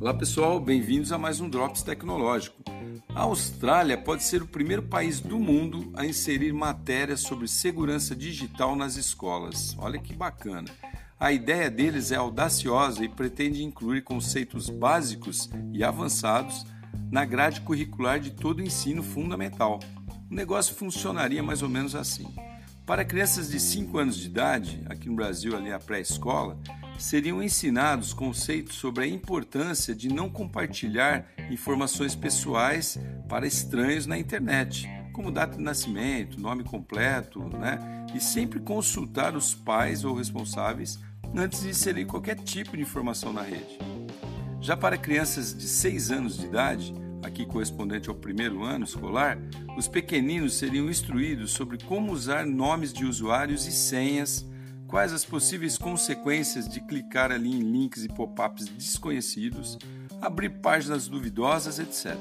Olá 0.00 0.14
pessoal, 0.14 0.58
bem-vindos 0.58 1.12
a 1.12 1.18
mais 1.18 1.42
um 1.42 1.48
Drops 1.50 1.82
Tecnológico. 1.82 2.62
A 3.14 3.24
Austrália 3.24 3.98
pode 3.98 4.22
ser 4.22 4.40
o 4.40 4.46
primeiro 4.46 4.82
país 4.82 5.20
do 5.20 5.38
mundo 5.38 5.92
a 5.94 6.06
inserir 6.06 6.54
matérias 6.54 7.20
sobre 7.20 7.46
segurança 7.46 8.16
digital 8.16 8.74
nas 8.74 8.96
escolas. 8.96 9.76
Olha 9.78 9.98
que 9.98 10.14
bacana. 10.14 10.70
A 11.18 11.30
ideia 11.32 11.70
deles 11.70 12.12
é 12.12 12.16
audaciosa 12.16 13.04
e 13.04 13.10
pretende 13.10 13.62
incluir 13.62 14.00
conceitos 14.02 14.70
básicos 14.70 15.50
e 15.70 15.84
avançados 15.84 16.64
na 17.12 17.26
grade 17.26 17.60
curricular 17.60 18.18
de 18.18 18.30
todo 18.30 18.60
o 18.60 18.62
ensino 18.62 19.02
fundamental. 19.02 19.80
O 20.30 20.34
negócio 20.34 20.74
funcionaria 20.74 21.42
mais 21.42 21.60
ou 21.60 21.68
menos 21.68 21.94
assim. 21.94 22.26
Para 22.86 23.04
crianças 23.04 23.50
de 23.50 23.60
5 23.60 23.98
anos 23.98 24.16
de 24.16 24.28
idade, 24.28 24.82
aqui 24.86 25.10
no 25.10 25.14
Brasil 25.16 25.54
ali 25.54 25.70
a 25.70 25.78
pré-escola, 25.78 26.58
seriam 27.02 27.42
ensinados 27.42 28.12
conceitos 28.12 28.76
sobre 28.76 29.04
a 29.04 29.06
importância 29.06 29.94
de 29.94 30.12
não 30.12 30.28
compartilhar 30.28 31.26
informações 31.50 32.14
pessoais 32.14 32.98
para 33.28 33.46
estranhos 33.46 34.06
na 34.06 34.18
internet, 34.18 34.88
como 35.12 35.30
data 35.30 35.56
de 35.56 35.62
nascimento, 35.62 36.40
nome 36.40 36.62
completo, 36.62 37.40
né? 37.58 38.06
E 38.14 38.20
sempre 38.20 38.60
consultar 38.60 39.34
os 39.34 39.54
pais 39.54 40.04
ou 40.04 40.14
responsáveis 40.14 40.98
antes 41.34 41.62
de 41.62 41.70
inserir 41.70 42.04
qualquer 42.04 42.36
tipo 42.36 42.76
de 42.76 42.82
informação 42.82 43.32
na 43.32 43.42
rede. 43.42 43.78
Já 44.60 44.76
para 44.76 44.98
crianças 44.98 45.56
de 45.56 45.66
6 45.66 46.10
anos 46.10 46.36
de 46.36 46.46
idade, 46.46 46.94
aqui 47.22 47.46
correspondente 47.46 48.08
ao 48.08 48.14
primeiro 48.14 48.62
ano 48.62 48.84
escolar, 48.84 49.38
os 49.76 49.88
pequeninos 49.88 50.54
seriam 50.54 50.88
instruídos 50.90 51.52
sobre 51.52 51.78
como 51.78 52.12
usar 52.12 52.44
nomes 52.44 52.92
de 52.92 53.04
usuários 53.04 53.66
e 53.66 53.72
senhas 53.72 54.49
quais 54.90 55.12
as 55.12 55.24
possíveis 55.24 55.78
consequências 55.78 56.68
de 56.68 56.80
clicar 56.80 57.30
ali 57.30 57.48
em 57.48 57.60
links 57.60 58.04
e 58.04 58.08
pop-ups 58.08 58.66
desconhecidos, 58.66 59.78
abrir 60.20 60.50
páginas 60.60 61.06
duvidosas, 61.06 61.78
etc. 61.78 62.16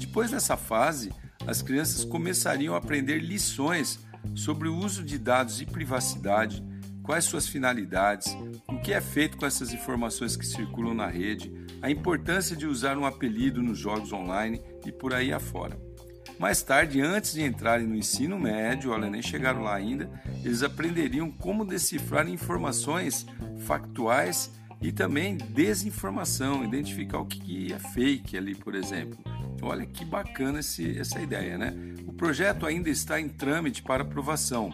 Depois 0.00 0.30
dessa 0.30 0.56
fase, 0.56 1.12
as 1.46 1.60
crianças 1.60 2.02
começariam 2.02 2.74
a 2.74 2.78
aprender 2.78 3.18
lições 3.18 4.00
sobre 4.34 4.68
o 4.68 4.76
uso 4.76 5.04
de 5.04 5.18
dados 5.18 5.60
e 5.60 5.66
privacidade, 5.66 6.64
quais 7.02 7.26
suas 7.26 7.46
finalidades, 7.46 8.34
o 8.68 8.80
que 8.80 8.94
é 8.94 9.00
feito 9.00 9.36
com 9.36 9.44
essas 9.44 9.74
informações 9.74 10.34
que 10.34 10.46
circulam 10.46 10.94
na 10.94 11.08
rede, 11.08 11.52
a 11.82 11.90
importância 11.90 12.56
de 12.56 12.66
usar 12.66 12.96
um 12.96 13.04
apelido 13.04 13.62
nos 13.62 13.78
jogos 13.78 14.12
online 14.12 14.62
e 14.86 14.90
por 14.90 15.12
aí 15.12 15.30
afora. 15.30 15.91
Mais 16.38 16.62
tarde, 16.62 17.00
antes 17.00 17.34
de 17.34 17.42
entrarem 17.42 17.86
no 17.86 17.94
ensino 17.94 18.38
médio, 18.38 18.90
olha, 18.90 19.08
nem 19.08 19.22
chegaram 19.22 19.62
lá 19.62 19.74
ainda, 19.74 20.10
eles 20.44 20.62
aprenderiam 20.62 21.30
como 21.30 21.64
decifrar 21.64 22.28
informações 22.28 23.26
factuais 23.58 24.50
e 24.80 24.90
também 24.90 25.36
desinformação, 25.36 26.64
identificar 26.64 27.18
o 27.18 27.26
que 27.26 27.72
é 27.72 27.78
fake 27.78 28.36
ali, 28.36 28.54
por 28.54 28.74
exemplo. 28.74 29.16
Olha 29.62 29.86
que 29.86 30.04
bacana 30.04 30.58
esse, 30.58 30.98
essa 30.98 31.20
ideia, 31.20 31.56
né? 31.56 31.72
O 32.06 32.12
projeto 32.12 32.66
ainda 32.66 32.90
está 32.90 33.20
em 33.20 33.28
trâmite 33.28 33.80
para 33.82 34.02
aprovação, 34.02 34.72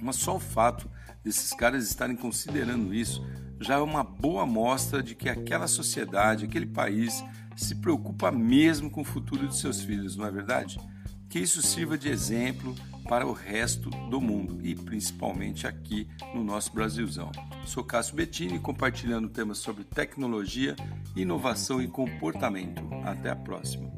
mas 0.00 0.16
só 0.16 0.36
o 0.36 0.40
fato 0.40 0.88
desses 1.24 1.52
caras 1.52 1.84
estarem 1.88 2.14
considerando 2.14 2.94
isso 2.94 3.24
já 3.60 3.74
é 3.74 3.78
uma 3.78 4.02
boa 4.02 4.46
mostra 4.46 5.02
de 5.02 5.14
que 5.14 5.28
aquela 5.28 5.66
sociedade, 5.66 6.44
aquele 6.44 6.66
país 6.66 7.24
se 7.56 7.76
preocupa 7.76 8.30
mesmo 8.30 8.90
com 8.90 9.02
o 9.02 9.04
futuro 9.04 9.46
de 9.46 9.56
seus 9.56 9.80
filhos, 9.80 10.16
não 10.16 10.26
é 10.26 10.30
verdade? 10.30 10.78
Que 11.28 11.38
isso 11.38 11.62
sirva 11.62 11.96
de 11.96 12.08
exemplo 12.08 12.74
para 13.08 13.26
o 13.26 13.32
resto 13.32 13.90
do 14.08 14.20
mundo 14.20 14.58
e 14.62 14.74
principalmente 14.74 15.66
aqui 15.66 16.08
no 16.34 16.42
nosso 16.42 16.72
Brasilzão. 16.72 17.30
Sou 17.64 17.84
Cássio 17.84 18.16
Bettini 18.16 18.58
compartilhando 18.58 19.28
temas 19.28 19.58
sobre 19.58 19.84
tecnologia, 19.84 20.74
inovação 21.14 21.82
e 21.82 21.88
comportamento. 21.88 22.82
Até 23.04 23.30
a 23.30 23.36
próxima. 23.36 23.92